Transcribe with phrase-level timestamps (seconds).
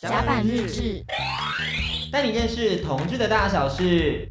[0.00, 1.04] 甲板日志，
[2.12, 4.30] 带你认识同志的大小事。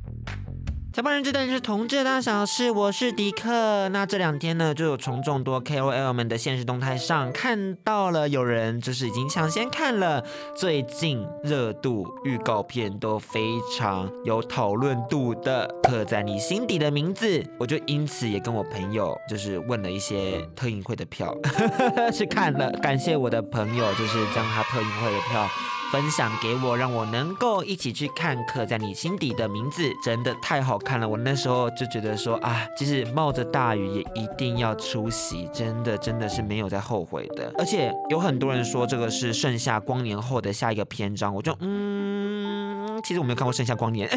[0.97, 3.87] 甲板日志的是同志大小事，我是迪克。
[3.89, 10.25] 那这两天呢，就有从众多 KOL 们的现实动态上看到了有人就是已经抢先看了
[10.55, 13.39] 最近热度预告片都非
[13.77, 17.27] 常有讨论度的《刻在你心底的名字》，
[17.59, 21.31] 我就因此也跟我朋友就是问了一些特映会的票，
[22.11, 22.71] 去看了。
[22.81, 25.47] 感谢我的朋友，就是将他特映会的票。
[25.91, 31.07] 分享给我，让我能够一起去看《刻在你心底的名字》，真的太好看了。
[31.07, 37.51] 我那时候就觉得说啊，即使冒着大雨也一定要出席，真的真的是没有再后悔的。
[37.57, 44.09] 而且有很多人说这个是《盛夏光年》后的下一个篇章，我就嗯，其实我没有看过《盛夏光年》。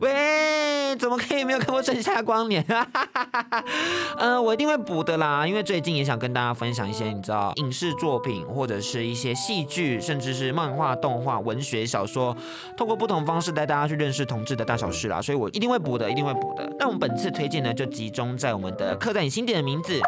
[0.00, 0.35] 喂。
[0.94, 2.86] 怎么可以没有看过《盛夏光年》啊？
[4.18, 12.36] 嗯，我一定会补的啦，因为最近也想跟大家分享一些你知道影视作品或者是一些戏剧，甚至是漫画、动画、文学、小说，
[12.76, 16.70] 透过不同方式带大家去认识同志的大小事啦，所以我一定会补的，一定会补的。
[16.78, 19.98] 那我们本次推荐呢，就集中在我们的刻在你心底的名字。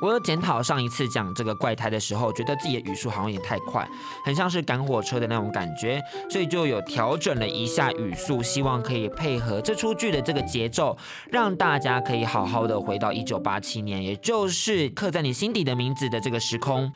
[0.00, 3.84] 我有检讨上一次讲这个怪胎的时候，觉得自己的语速好像也太快，
[4.24, 6.00] 很像是赶火车的那种感觉，
[6.30, 10.94] 所以就有调整了一下语速，希望可以配合这出剧的这个节奏，
[11.30, 16.92] 让大家可以好好的回到一九八七年，也就是刻在你心底的名字的这个时空。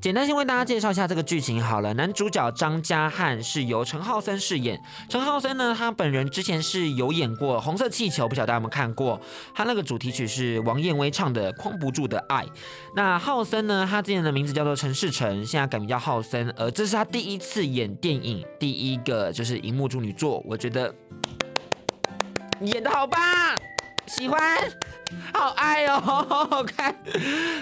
[0.00, 1.92] 简单先为大家介绍一下这个剧情好了。
[1.94, 4.80] 男主角张家汉是由陈浩森饰演。
[5.08, 9.20] 陈浩森呢，他本人之前是有演过《红色气球》，不晓得大家有没有看过？
[9.52, 12.44] 他那个主题曲是王燕威唱的《框不住的爱》。
[12.94, 16.48] 那浩森呢，他之前的名字叫做陈世成，现在改名叫浩森。
[16.56, 20.94] 而这是他第一次演电影，第一个就是荧幕处女作，我觉得
[22.60, 23.20] 演的好棒，
[24.06, 24.40] 喜欢。
[25.32, 26.94] 好爱哦，好 好看。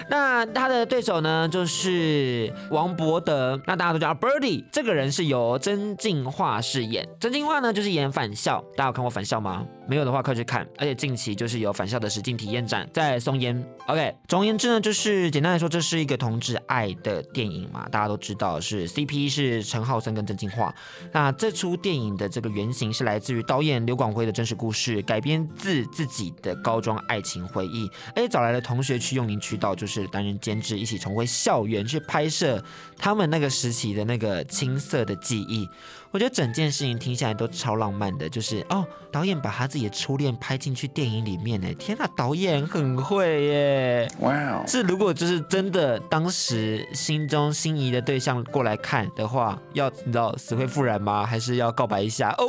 [0.09, 4.63] 那他的对手呢，就是王伯德，那大家都叫 Birdy。
[4.71, 8.63] 这个人是由曾静化饰演，曾静化呢就是演返校。
[8.75, 9.65] 大家有看过返校吗？
[9.87, 10.67] 没有的话，快去看。
[10.77, 13.63] 而且近期就是有返校的实境体验展在松烟。
[13.87, 17.87] OK，总而言之呢，就是简单来说，这是一个同志爱的电影嘛。
[17.89, 20.73] 大家都知道是 CP 是陈浩森跟曾敬化。
[21.11, 27.45] 那这出电影的这个原型是来自于导演刘广辉的真实故事，改编自自己的高中爱情。
[27.45, 32.61] 回忆，而且，找来了同学去用林渠道，就是担任监制，一起重回校园去拍摄
[32.97, 35.69] 他们那个时期的那个青涩的记忆。
[36.15, 44.07] 我觉得整件事情听下来都超浪漫的，就是哦，导演把他自己的初恋拍进去电影里面，呢，天呐，导演很会耶！
[44.21, 51.25] 哇 Wow，是如果就是真的，当时心中心仪的对象过来看的话，要你知道死灰复燃吗？
[51.25, 52.29] 还是要告白一下？
[52.37, 52.45] 哦。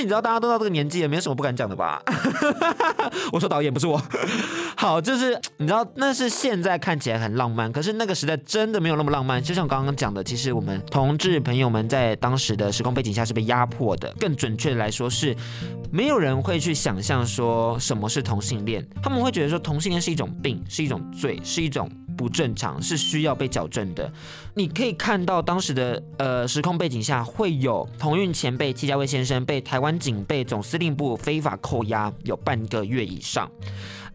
[0.00, 2.02] 你知道，大家都到这个年纪了，没有什么不敢讲的吧？
[3.32, 4.00] 我说导演不是我。
[4.76, 9.42] 好，就是你知道，那是现在看起来很浪漫，可是那个时代真的没有那么浪漫。
[9.42, 14.12] 就像我刚刚讲的，其实我们同志朋友们在当时的时空背景下是被压迫的。
[14.20, 15.36] 更准确的来说，是
[15.90, 21.90] 没有人会去想象说什么是同性恋，他们会觉得说同性恋是一种病，是一种罪，是一种。
[22.18, 24.12] 不正常是需要被矫正的。
[24.54, 33.48] 你可以看到当时的呃时空背景下，会有同运前辈戚家威先生被台湾警被总司令部非法扣押有半个月以上。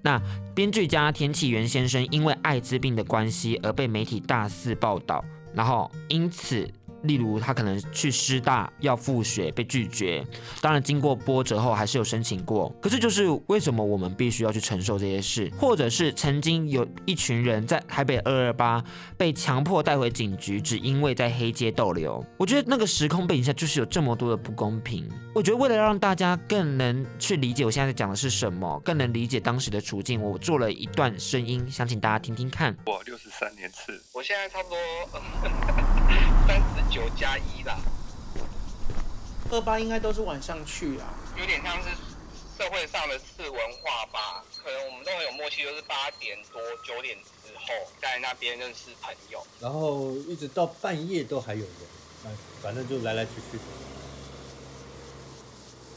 [0.02, 0.22] 那
[0.54, 5.24] 编剧家田启源先生因为艾滋病的关系而被媒体大肆报道，
[5.54, 6.70] 然后因此。
[7.04, 10.26] 例如，他可能去师大要复学被拒绝，
[10.62, 12.74] 当然经过波折后还是有申请过。
[12.82, 15.52] 可是，就是为什么我们必须要去承受这些事？
[15.58, 18.84] 或者是曾经有一群人在台北二二八
[19.18, 22.24] 被强迫带回警局，只因为在黑街逗留。
[22.38, 25.10] 我觉得那个时空背景下就是有这么多的不公平。
[25.36, 32.76] 我觉得为了让大家更能去理解我现在在讲的是什么，更能理解当时的处境，我做了一段声音，想请大家听听看。
[32.86, 34.78] 我六十三年次，我现在差不多
[37.38, 37.78] 一啦，
[39.52, 41.90] 二八应该都是晚上去啊，有点像是
[42.58, 44.44] 社会上的次文化吧。
[44.64, 47.66] 可能我们都很有默契，就是八点多九点之后
[48.02, 53.60] 在那边认识朋友，然后一直到半夜都还有人，反正就来来去去。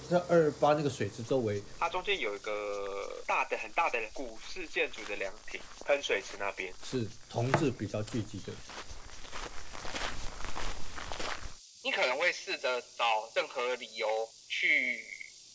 [0.09, 8.53] 在二二八那个水池周围，它中间有一个大的、很大的古式建筑的凉亭，喷水池那边是同志比较聚集的。
[11.87, 14.09] 你可能会试着找任何理由
[14.49, 14.99] 去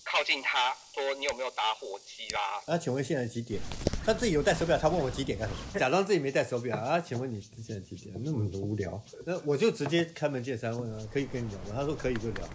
[0.05, 2.63] 靠近他，说你有没有打火机啦？
[2.65, 3.59] 那，请问现在几点？
[4.05, 5.77] 他自己有戴手表，他问我几点干什么？
[5.77, 6.97] 假装自己没戴手表啊？
[7.01, 8.15] 请问你现在几点？
[8.23, 11.75] 那么多无聊，那我就直接开门见山问啊，可以跟你聊吗？
[11.75, 12.47] 他说可以就聊。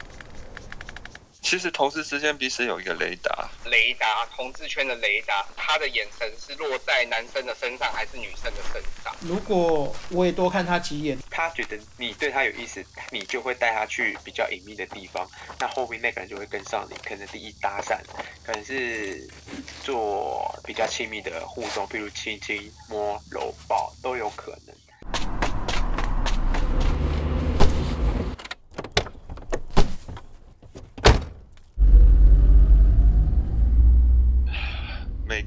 [1.46, 9.14] 其实同事之间彼此有一个雷达，雷达同志圈的雷达，他的眼神是落在男生的身上还是女生的身上？
[9.20, 15.24] 如果我也多看他几眼，他觉得你对他有意思，你就会带他去比较隐秘的地方，
[15.60, 17.96] 那后面那个人就会跟上你，可能第一搭讪，
[18.44, 19.30] 可能是
[19.84, 25.45] 做比较亲密的互动，比如亲亲、摸、搂、抱都有可能。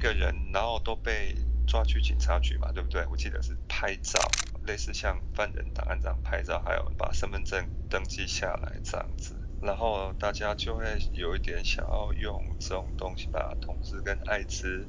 [0.00, 1.34] 一个人，然后都被
[1.66, 3.04] 抓去警察局嘛，对不对？
[3.10, 4.18] 我记得是拍照，
[4.66, 14.86] 类似像犯人档案这样拍照，还有把身份证登记下来这样子，然后大家就会有一点想要用这种东西把同志跟艾滋、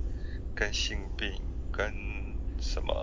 [0.55, 1.29] 跟性病、
[1.73, 1.93] 跟
[2.61, 2.93] 什么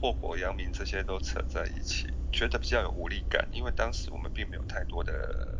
[0.00, 5.58] 祸国殃民这些都扯在一起，觉得比较有无力感，因为当时我们并没有太多的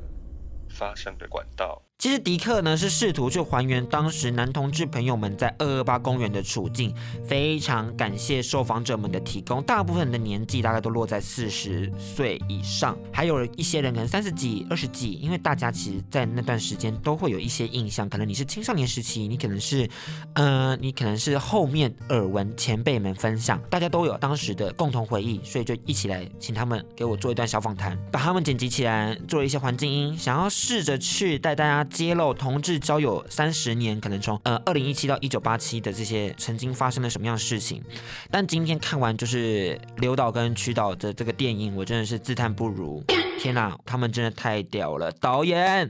[0.70, 1.82] 发声的管道。
[1.98, 6.94] 其实迪克呢是试图去还原当时男同志朋友们在二二八公园的处境，
[7.26, 19.90] 非常感谢受访者们的提供，大部分的年纪大概都落在四十岁以上，还有一些人可能三十几、二十几，因为大家其实，在那段时间都会有一些印象，可能你是青少年时期，你可能是，
[20.34, 31.87] 呃，你可能是后面耳闻前辈们分享，大家都有当时的共同回忆，所以就一起来请他们给我做一段小访谈，把他们剪辑起来，做一些环境音，想要试着去带大家。
[31.90, 37.82] 揭露同志交友三十年，可能从呃二零一七到一九八七的这些曾经发生了什么样的事情，
[38.30, 43.02] 但今天看完就是刘导跟曲导的这个电影，我真的是自叹不如。
[43.38, 45.88] 天哪，他们真的太屌了，导演，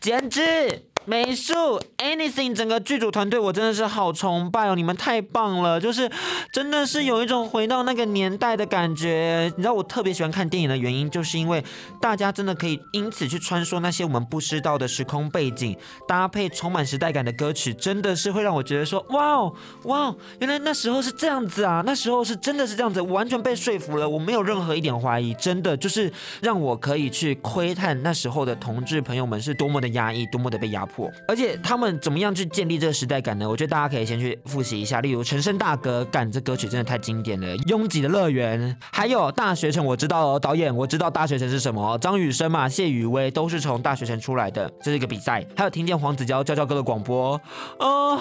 [0.00, 0.91] 简直。
[1.04, 4.76] 美术，anything，整个剧组团队我真的是好崇拜哦！
[4.76, 6.08] 你们太棒了，就是
[6.52, 9.52] 真的是有一种回到那个年代的感觉。
[9.56, 11.64] 你知道我特别喜欢看电影的原因，就是因为
[12.00, 15.76] 大家真的可以因此去穿梭那些我们不知道的时空背景，
[16.06, 19.52] 搭配充满时代感的歌曲，真的是会让我觉得说，哇哦，
[19.84, 21.82] 哇哦，原来那时候是这样子啊！
[21.84, 30.91] 那时候是真的是这样子，完全被说服了，我没有任何一点怀疑，真的就是让我可以去窥探那时候的同志朋友们是多么的压抑，多么的被压迫。
[31.26, 33.48] 而且他们怎么样去建立这个时代感呢？
[33.48, 38.60] 我觉得大家可以先去复习一下，例如《陈升大哥》，干这歌曲真的太经典了，《拥挤的乐园》，
[38.92, 45.44] 还有《大学城》，我知道哦，导演我知道《大学城》是什么，张雨生嘛，谢雨薇都是从《大学城》出来的，这是一个比赛。
[45.56, 47.40] 还有听见黄子佼叫叫哥的广播，
[47.78, 48.20] 哦，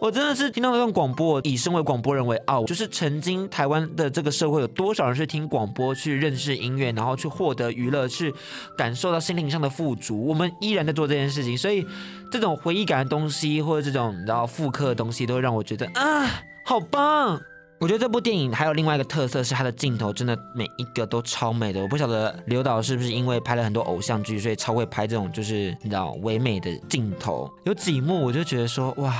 [0.00, 8.32] 我真的是听到那种广播，以身为广播人为傲，就是曾经台湾的这个社会有多少人是听广播去认识音乐，然后去获得娱乐，去
[8.76, 11.86] 感受到心灵上的富足，我们依然在做这件事情，所以。
[12.30, 17.40] 这种回忆感的东西，或者这种然后复刻的东西，都会让我觉得啊，好棒！
[17.78, 21.80] 我觉得这部电影还有另外一个特色是它的镜头，真的每一个都超美的。
[21.82, 27.50] 我不晓得刘导是不是因为拍了很多偶像剧，所以超会拍这种就是你知道唯美的镜头。
[27.64, 29.12] 有几幕我就觉得说，哇，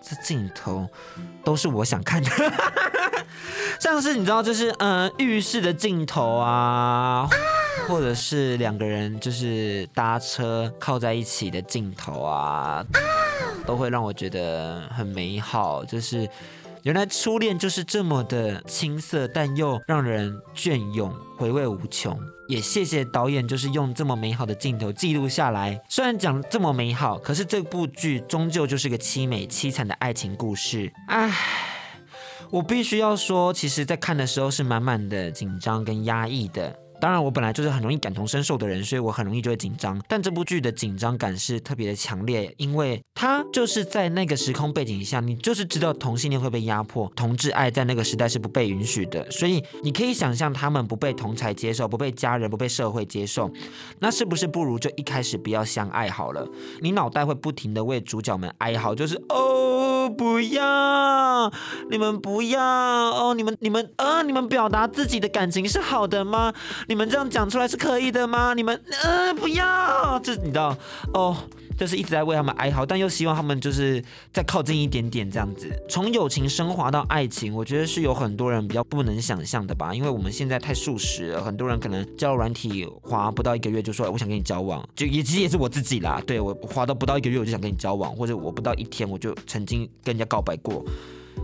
[0.00, 0.88] 这镜头
[1.44, 2.30] 都是我想看的，
[3.78, 7.28] 像是你知道，就是嗯浴室的镜头啊。
[7.88, 12.84] 或者是两个人就是搭车靠在一起的镜头啊，
[13.64, 15.84] 都会让我觉得很美好。
[15.84, 16.28] 就是
[16.82, 22.18] 原来初恋就是这么的青涩，但又让人隽永、回味无穷。
[22.48, 25.80] 也谢谢导演，就是用这么美好的镜头记录下来。
[25.88, 30.92] 虽然讲这么美好，可是这部剧终究就是个凄美凄惨的爱情故事。
[31.08, 31.32] 唉，
[32.50, 36.78] 我必须要说，其实在看的时候是满满的紧张跟压抑的。
[37.00, 40.00] 当然，我本来就是很容易感同身受的人，所以我很容易就会紧张。
[40.08, 53.50] 但这部剧的紧张感是特别的强烈，因为它就是在那个时空背景下，你就是知道同性恋会被压迫，同志爱在那个时代是不被允许的，所以你可以想象他们不被同才接受，不被家人、不被社会接受，
[54.00, 56.46] 那是不是不如就一开始不要相爱好了？
[56.80, 59.45] 你脑袋会不停的为主角们哀嚎，就是哦，
[60.16, 61.52] 不要，
[61.90, 66.52] 你们不要哦，你们你们、呃，你们表达自己的感情是好的吗？
[66.88, 68.54] 你们这样讲出来是可以的吗？
[68.54, 70.76] 你们，呃，不要，这你知道，
[71.12, 71.36] 哦，
[71.76, 74.02] 就是一直在为他们哀嚎，但又希望他们就是
[74.32, 75.70] 再靠近一点点这样子。
[75.88, 90.84] 从友情升华到爱情，我觉得是有很多人比较不能想象的吧，因为我们现在太速食了，很多人可能交软体滑不到一个月就说我想跟你交往，就也其实也是我自己啦，对，我滑到不到一个月我就想跟你交往，或者我不到一天我就曾经跟人家告白过。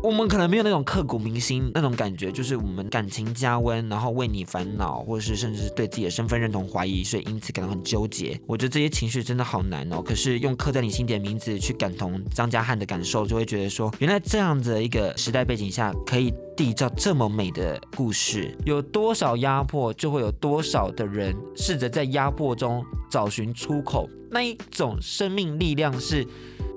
[0.03, 8.39] 我们可能没有那种刻骨铭心那种感觉，就是我们感情加温，然后为你烦恼，或者是甚至是对自己的身份认同怀疑，所以因此感到很纠结。
[8.45, 10.03] 我觉得这些情绪真的好难哦。
[10.03, 18.57] 可是用刻在你心底的名字去感同张家汉的感受，就会觉得说，原来这样子的一个时代背景下，可以缔造这么美的故事。
[18.65, 24.09] 有多少压迫，就会有多少的人试着在压迫中找寻出口。
[24.31, 26.27] 那一种生命力量是。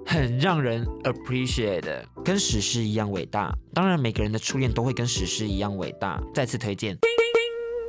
[0.08, 3.51] 很让人 appreciate 的，跟史诗一样伟大。
[3.74, 6.22] 当然，每个人的初恋都会跟史诗一样伟大。
[6.32, 6.96] 再次推荐。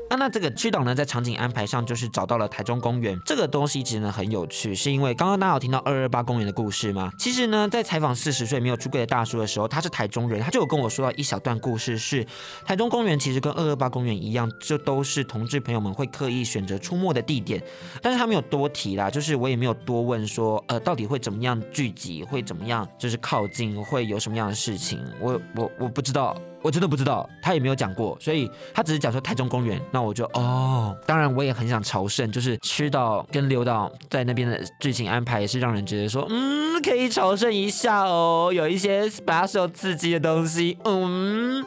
[0.09, 3.21] 啊，那这个区导呢，在场景安排上就是找到了台中公园。
[3.25, 7.11] 这个东西其实呢很有趣，是因为刚刚大家有听到二二八公园的故事吗？
[7.19, 12.25] 其实呢，在采访四十岁没有出柜的大叔的时候，他是台中人，他就有跟我说到一小段故事，是
[12.65, 17.61] 台中公园其实跟二二八公园一样，这都是同志朋友们会刻意选择出没的地点。
[18.01, 26.37] 但是他没有多提啦，就是我也没有多问说，呃，到底会怎么样聚集，会怎么样就是靠近，会有什么样的事情，我我我不知道。
[26.63, 41.63] 我真的不知道，他也没有讲过，所以他只是讲说台中公园，那我就哦，当然我也很想朝圣，就是吃到跟溜到在那边的剧情安排也是让人觉得说，嗯，可以朝圣一下哦，有一些 special 刺激的东西，嗯，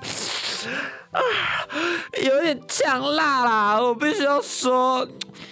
[1.12, 1.20] 啊，
[2.22, 5.08] 有点呛辣啦，我必须要说，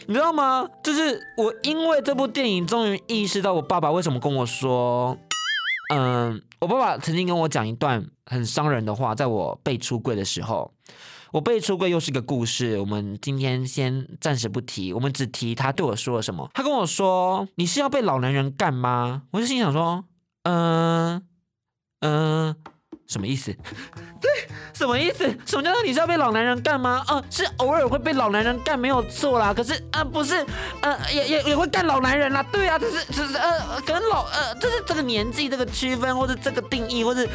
[0.07, 0.67] 你知道吗？
[0.83, 5.17] 就是我因为这部电影终于意识到我爸爸为什么跟我说。
[5.89, 10.73] 嗯，我爸爸曾经跟我讲一段很伤人的话，在我被出柜的时候，
[11.31, 12.77] 我被出柜又是一个故事。
[12.79, 16.49] 我们今天先暂时不提，我们只提他对我说了什么。
[16.53, 20.03] 他跟我说：“你是要被老男人干吗？”我就心想说
[20.43, 21.21] ：“嗯
[22.01, 22.55] 嗯，
[23.07, 23.55] 什么意思？”
[24.19, 24.29] 对，
[24.73, 25.23] 什么意思？
[25.45, 27.03] 什么叫做你是要被老男人干吗？
[27.09, 29.53] 嗯、是偶尔会被老男人干，没有错啦。
[29.53, 30.43] 可是，呃，不是，
[30.81, 32.43] 呃，也也也会干老男人啦。
[32.51, 37.27] 对啊，就是就是呃，可能老呃，就是这个年纪这个区分，或者这个定义，或者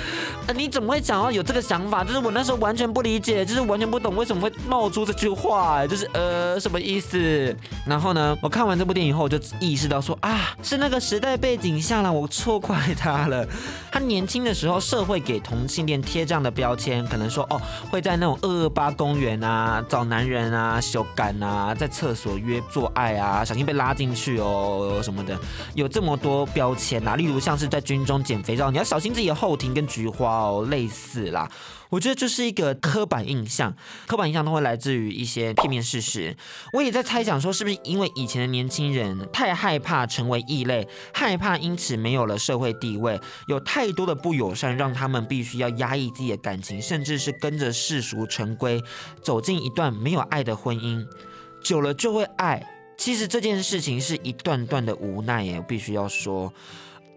[0.49, 2.02] 呃，你怎么会想要有这个想法？
[2.02, 7.57] 就是我那时候完全不理解，就是完全不懂为什么会冒出这句话，就是呃，什么意思？
[7.87, 13.47] 然后呢，我看完这部电影后，我就意识到说啊，是那个时代背景下了，我错怪他了。
[13.93, 17.07] 他年轻的时候，社会给同性恋贴这样的标签。
[17.07, 25.38] 可能说哦，会在那种二二八公园啊找男人啊修感啊，在厕所约做爱啊，小心被拉进去哦什么的，
[25.75, 27.16] 有这么多标签啊。
[27.16, 31.49] 例如像是在军中捡肥皂，你要小心自己的后庭跟菊花哦，类似啦。
[31.92, 36.34] 我觉得就是一个刻板印象，刻板印象都会来自于一些片面事实。
[36.72, 48.82] 我也在猜想说，是不是因为以前的年轻人太害怕成为异类，害怕因此没有了社会地位，有太多的不友善，让他们必须要压抑自己的感情，甚至是跟着世俗成规，
[49.20, 51.06] 走进一段没有爱的婚姻，
[51.62, 52.66] 久了就会爱。
[52.96, 56.50] 其实这件事情是一段段的无奈耶，我必须要说。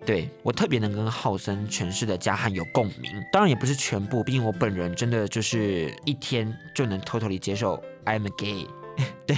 [0.05, 8.67] 对，我特别能跟浩森诠释的家汉有共鸣，当然也不是全部，毕竟我本人真的就是一天就能偷偷地接受 I'm a gay。
[9.27, 9.35] 对，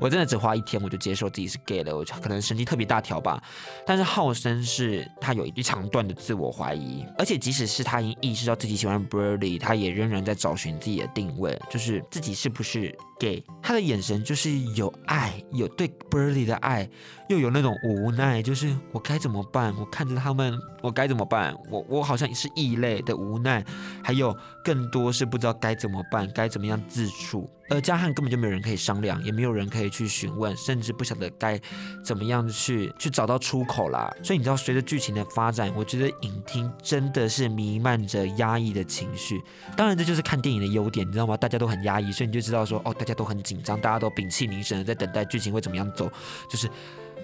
[0.00, 3.42] 我真的只花一天，我就接受自己是 gay 了，我就可能神经特别大条吧。
[3.86, 13.42] 但是浩森是他有一长段的自我怀疑，而且即使是他已经意识到自己喜欢 Birdy，他也仍然在找寻自己的定位，就是自己是不是 gay。
[13.62, 16.88] 他的眼神就是有爱，有对 Birdy 的爱，
[17.28, 19.74] 又有那种无奈，就是我该怎么办？
[19.76, 21.52] 我看着他们，我该怎么办？
[21.68, 23.64] 我我好像也是异类的无奈，
[24.04, 27.50] 还有更多是不知道该怎么办，该怎么样自处。
[27.70, 31.58] 而家汉根本就没有人可以商量，也没有人可以去询问，甚至不晓得该
[32.04, 34.12] 怎么样去去找到出口啦。
[34.22, 39.40] 所以你知道，随着剧情的发展，我觉得影厅真的是弥漫着压抑的情绪。
[39.76, 41.36] 当然，这就是看电影的优点，你知道吗？
[41.36, 46.10] 大家都很压抑，所以你就知道说，哦，大家都很紧张，大家都屏气凝神的在等待剧情会怎么样走。
[46.50, 46.68] 就是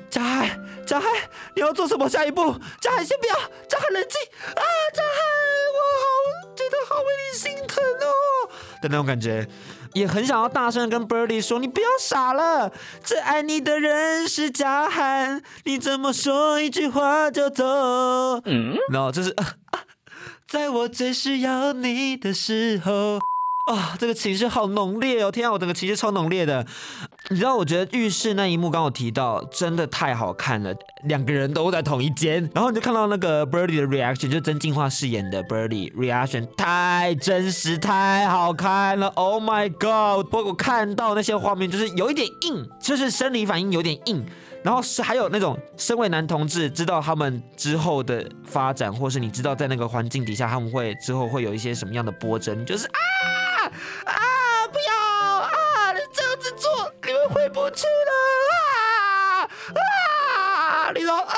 [0.08, 1.10] 家汉，家汉，
[1.56, 2.08] 你要做什么？
[2.08, 3.34] 下一步，家汉先不要，
[3.68, 4.20] 家汉冷静
[4.54, 4.62] 啊，
[4.94, 5.18] 家汉，
[5.74, 8.50] 我好真的好为你心疼哦
[8.80, 9.46] 的那种感觉。
[9.96, 12.70] 也很想要大声跟 Birdy 说：“你不要傻了，
[13.02, 17.64] 最爱你的人是假汉，你怎么说一句话就走？”
[18.44, 19.80] 嗯，然后就是、啊啊，
[20.46, 23.20] 在我最需要你的时候。
[23.66, 25.32] 啊、哦，这个情绪好浓烈哦！
[25.32, 26.64] 天啊，我整个情绪超浓烈的。
[27.28, 30.72] 你知道，我觉得浴室那一幕刚我提到，真的太好看了。
[31.04, 39.08] 两个人都在同一间，然后你就看到那个 Birdy 的 reaction，就曾进化饰演的 Birdy reaction，太真实，太好看了。
[39.08, 40.26] Oh my god！
[40.32, 44.24] 我我看到那些画面，就是有一点硬，就是生理反应有点硬。
[44.62, 52.86] 然后是还有那种身为男同志，知道他们之后的发展，或是你知道在那个环境底下，他们会之后会有一些什么样的波折，你就是。
[52.86, 53.70] 啊！
[57.56, 58.12] 不去了
[58.52, 59.48] 啊！
[59.72, 60.92] 啊！
[60.94, 61.32] 你说啊，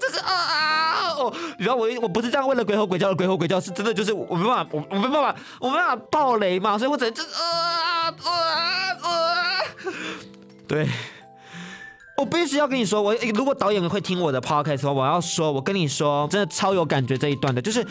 [0.00, 1.34] 这是啊哦！
[1.58, 8.30] 你知道我我不是这样为了鬼吼鬼叫的鬼吼鬼叫，是真的就是我没办法，我我没办法，我没办法爆雷嘛，所以我只能就是啊啊
[9.02, 9.64] 啊！
[10.68, 10.88] 对，
[12.16, 17.84] 我必须要跟你说，我如果导演会听我的 podcast 话，我要说，我跟你说，真的超有感觉这一段的，就是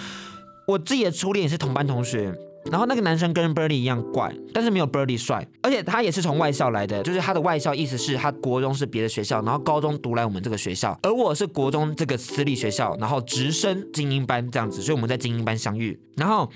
[0.65, 2.33] 我自己的初恋也是同班同学。
[2.71, 16.49] 然后那个男生跟 Birdy 一样怪，但是没有 Birdy 帅，而且他也是从外校来的，就是他的外校意思是他国中是别的学校，然后高中读来我们这个学校，而我是国中这个私立学校，然后直升精英班这样子，所以我们在精英班相遇，然后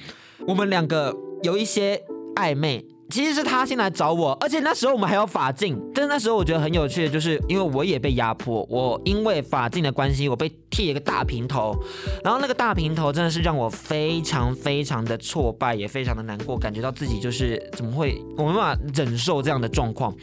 [0.48, 2.02] 我们两个有一些
[2.36, 2.86] 暧昧。
[3.10, 5.80] 其实是他先来找我，而且那时候我们还有法镜。
[5.96, 11.76] 但那时候我觉得很有趣的，就是因为我也被压迫，我因为法镜的关系，我被剃了个大平头，
[12.24, 20.14] 然后那个大平头真的是让我非常非常的挫败，也非常的难过，感觉到自己就是怎么会，我没办法忍受这样的状况。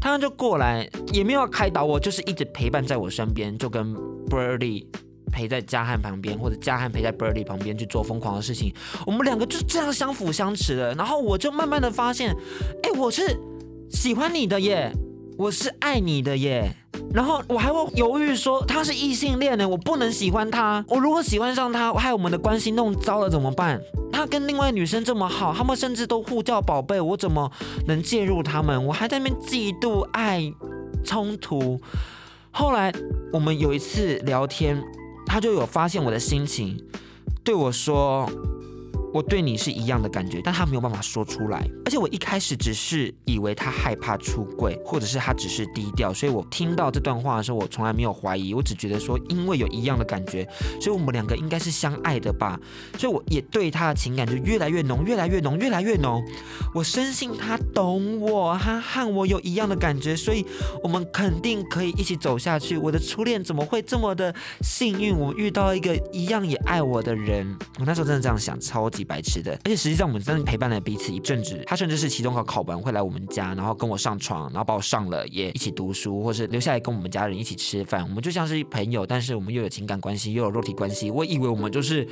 [0.00, 3.94] 他们就过来，也没有开导我，就是一直陪伴在我身边，就跟
[4.28, 4.86] Birdy。
[5.30, 8.72] 陪在嘉汉旁边，或者嘉汉陪在 Birdy 旁边去做疯狂的事情，
[9.06, 10.94] 我们两个就这样相辅相成的。
[10.94, 12.34] 然后我就慢慢的发现，
[12.82, 13.38] 哎，我是
[13.90, 14.92] 喜欢你的耶，
[15.38, 16.74] 我是爱你的耶。
[17.12, 20.84] 然后我还会犹豫说他是异性恋呢，我不能喜欢他。
[20.86, 23.80] 我如果喜欢上他，害我们的关系弄糟了怎么办？
[24.12, 27.50] 他跟另外女生这么好，他们甚至都互叫宝贝，我怎么
[27.86, 28.86] 能介入他们？
[28.86, 30.52] 我还在那边嫉妒、爱、
[31.04, 31.80] 冲突。
[32.52, 32.92] 后来
[33.32, 34.80] 我们有一次聊天。
[35.30, 36.76] 他就有发现我的心情，
[37.44, 38.28] 对我说。
[39.12, 41.66] 我对你是一样的感觉，但他没有办法说出来。
[41.84, 46.12] 而且我一开始只是以为他害怕出柜，或者是他只是低调。
[46.12, 50.46] 所以我听到这段话的时候，我从来没有怀疑，我只觉得说，因为有一样的感觉，
[50.80, 52.58] 所以我们两个应该是相爱的吧。
[52.96, 56.24] 所以我也对他的情感就越来越浓，越来越浓，越来越浓。
[56.74, 60.46] 我深信他懂我，他和我有一样的感觉，所以
[60.82, 62.76] 我们肯定可以一起走下去。
[62.76, 65.18] 我的初恋怎么会这么的幸运？
[65.18, 67.56] 我遇到一个一样也爱我的人。
[67.78, 68.99] 我那时候真的这样想，超级。
[69.04, 71.62] 白痴的，而且实际上我们真的陪伴了彼此一阵子。
[71.66, 78.02] 他甚至是期中考考完会来我们家，然后跟我上床，然后把我上了，也一起读书，或是留下来跟我们家人一起吃饭。
[78.02, 81.10] 我们就像是朋友，但是我们又有情感关系，又有肉体关系。
[81.10, 82.06] 我以为我们就是。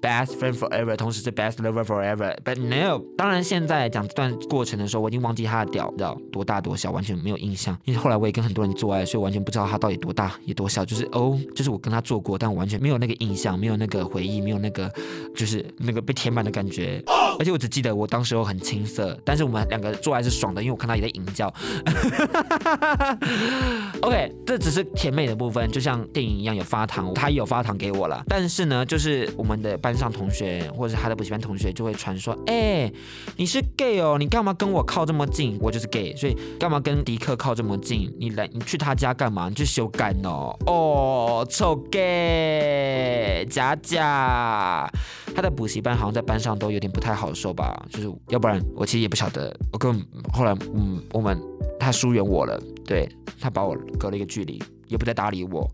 [0.00, 3.02] Best friend forever，同时是 best lover forever，but no。
[3.16, 7.76] 当然，现在讲这段过程的时候，我已经忘记他的屌，你知道多大多小，完全没有印象。
[7.84, 10.84] 因为后来我也跟很多人做爱，所以完全不知道他到底多大也多小。
[10.84, 14.88] 就是哦，就是我跟他做过，但我完全没有那个印象，没有那个回忆，没有那个
[15.34, 17.02] 就是那个被填满的感觉。
[17.40, 21.52] 而且我只记得我当时候很青涩，但是我们两个做爱是爽的，因为我看他也在淫叫。
[24.02, 28.22] OK，这只是甜美的部分，就像电影一样有发糖，他也有发糖给我了。
[28.28, 29.76] 但是呢，就是我们的。
[29.88, 32.92] 班上同学或者是他的补习班同学就会传说，哎、
[33.38, 35.56] 你是 gay 哦，你干嘛跟我靠这么近？
[35.62, 38.14] 我就是 gay，所以干嘛跟迪克靠这么近？
[38.18, 39.48] 你来，你去他家干嘛？
[39.48, 44.90] 你去修改哦，哦，臭 gay，假假。
[45.34, 47.82] 他的补习班好像在班上都有点不太好受吧？
[47.88, 49.90] 就是要不然我其实也不晓得，我跟
[50.34, 51.40] 后来嗯，我们
[51.80, 53.08] 他疏远我了，对，
[53.40, 54.62] 他把我隔了一个距离。
[54.88, 55.68] 也不再搭理我，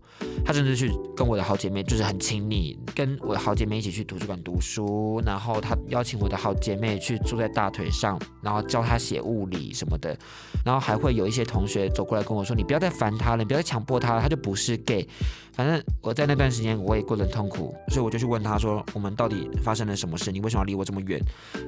[0.45, 10.17] 他甚至去跟我的好姐妹，就是很亲密，跟我的好姐妹一起去图书馆读书，然后他邀请我的好姐妹去坐在大腿上，然后教他写物理什么的，
[10.63, 15.07] 然后还会有一些同学走过来跟我说：“你不要再烦他了，你不要再强迫他了，他就不是 gay。”
[15.53, 20.31] 反正我在那段时间我也过得很痛苦，所以我就去问他说：“我们到底发生了什么事？
[20.31, 21.19] 你为什么要离我这么远？”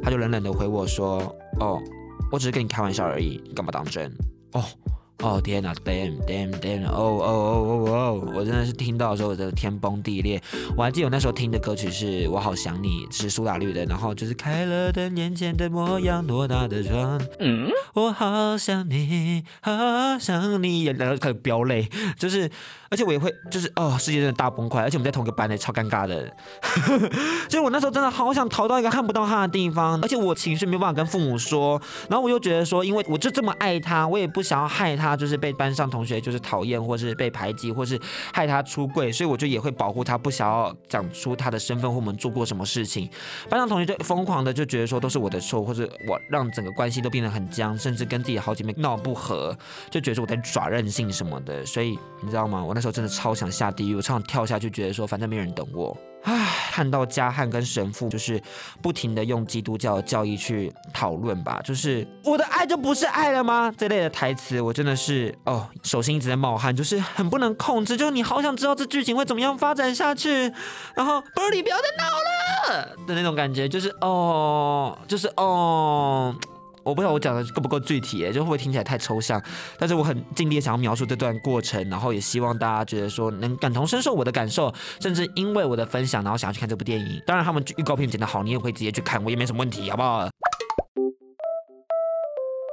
[0.04, 1.20] 他就冷冷的回我说
[1.62, 1.82] ：“哦，
[2.32, 4.12] 我只是跟你开玩笑而已，你干嘛当真？”
[4.52, 4.64] 哦。
[5.24, 10.42] 哦天呐，damn damn damn，哦哦哦哦哦，我真的是听到的时候，我真的天崩地裂。
[10.76, 22.50] 我还记得我那时候听的歌曲是我好想你，是苏打绿的，然后就是开了灯，眼前的模样，多大的窗，嗯，我好想你，好想你，然后开始飙泪，就是。
[22.90, 26.32] 而且我也会，就是哦，世界真的大崩溃，而且我们在同一个班的，超尴尬的。
[27.50, 31.82] 所 以我那时候真的好想逃到一个看不到他的地方，而且我情绪没有办法跟父母说。
[32.10, 38.00] 然后我又觉得说，因为我就这么爱他，我也不想要害他，就是被班上同学就是讨厌，或是被排挤，或是
[38.32, 43.10] 害他出柜，所以我就也会保护他，不想要讲出他的身份或我们做过什么事情。
[43.50, 49.54] 班上同学就疯狂的就觉得说都是我的错，或者我让整个关系都变得很僵，甚至跟自己好姐妹闹不和，
[49.92, 51.66] 就觉得我在耍任性什么的。
[51.66, 52.64] 所以你知道吗？
[52.64, 52.77] 我。
[52.78, 55.98] 那时候真的超想下地狱，我超想跳下去，觉得说反正没人等我。
[56.22, 58.40] 唉，看到嘉汉跟神父就是
[58.84, 63.74] 不停的用基督教教义去讨论吧，就是我的爱就不是爱了吗？
[63.76, 70.54] 这类的台词，我真的是哦，手心一直在冒汗，就是很不能控制，就是你好想知道这剧情会怎么样发展下去，
[70.96, 72.06] 然后 Birdy 不要再闹
[72.76, 76.36] 了的那种感觉，就是哦，就是哦。
[76.88, 79.42] 我不知道我讲的够不够具体，就会不会听起来太抽象？
[79.78, 87.22] 但是我很尽力想要描述这段过程，然后也希望大家觉得说能感同身受我的感受，甚至因为我的分享，然后想要去看这部电影。
[87.26, 90.30] 当然，他们预告片剪得好，你也会直接去看，我也没什么问题，好不好？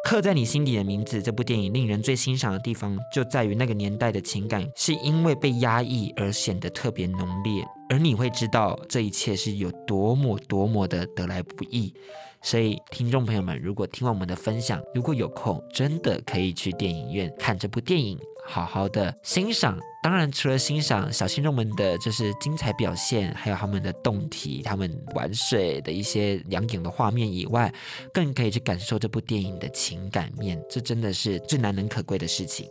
[0.05, 11.95] 刻在你心底的名字这部电影令人最欣赏的地方，就在于那个年代的情感是因为被压抑而显得特别浓烈，而你会知道这一切是有多么多么的得来不易。
[12.43, 19.79] 所以，听众朋友们，如果听完我们的分享，如果有空，真的可以去电影院看这部电影，好好的欣赏。
[20.03, 27.73] 当然，除了欣赏小鲜肉们的就是精彩表现，还有他们的动体、他们玩水的一些养眼的画面以外，
[28.13, 30.63] 更可以去感受这部电影的情感面。
[30.69, 32.69] 这真的是最难能可贵的事情。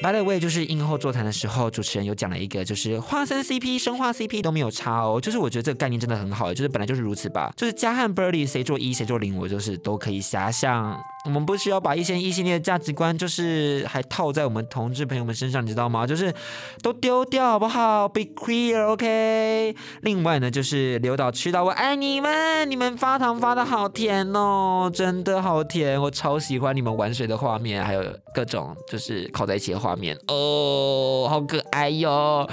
[0.00, 5.20] By the way，就是映后座谈的时候，主持人有讲了一个，就是花生 CP、生化 CP 都没有差哦。
[5.20, 7.52] 就是我觉得这个概念真的很好，就是本来就是如此吧。
[7.56, 10.96] 就是加汉 Birdy 谁做一谁做零，我就是都可以遐想。
[11.24, 16.06] 我们不需要把一些异性恋的价值观，就是还套在我们同志朋友们身上，你知道吗？
[16.06, 16.32] 就是
[16.80, 19.74] 都丢掉好不好？Be queer，OK？
[20.02, 28.02] 另外呢，就是刘导、曲导，我爱你们，你们发糖发的好甜哦，真的好甜，我超喜欢你们玩水的画面，还有
[28.32, 32.48] 各种就是靠在一起的画面哦，好可爱哟，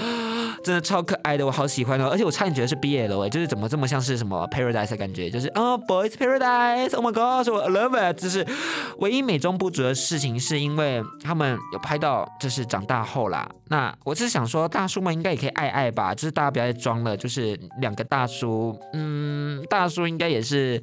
[0.63, 8.45] 真的超可爱的，我好喜欢哦，而且我差点觉得是 BL 哎，就是怎么这么像是什么 Paradise 的感觉，就是啊、oh, Boys Paradise，Oh my God，我 love it，就是。
[8.99, 13.49] 唯一美中不足的事情，是因为他们有拍到，就是长大后啦。
[13.69, 20.81] 那我是想说，大叔们应该也可以爱爱吧，就是大家不要再装了，就是两个大叔，嗯，大叔应该也是，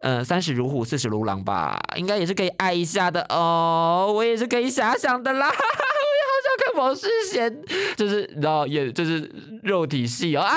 [0.00, 4.12] 呃，三十如虎，四十如狼吧，应该也是可以爱一下的哦。
[4.14, 7.62] 我也是可以遐想的啦， 我也好想看王世贤，
[7.96, 9.30] 就是你知道，也就是
[9.62, 10.54] 肉体戏哦啊。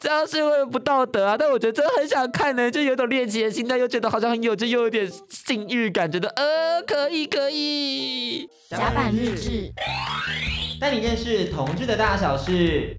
[0.00, 8.48] 这样是会不道德啊，但我觉得真的很想看呢，就有种猎奇的心态，又觉得好像很有趣，又有点性欲感，觉得呃可以可以。
[8.70, 9.72] 甲板日志，
[10.80, 12.96] 带你认识同志的大小事。